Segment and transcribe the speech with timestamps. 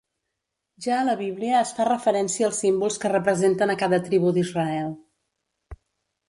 [0.85, 4.91] Ja a la Bíblia es fa referència als símbols que representen a cada tribu d'Israel.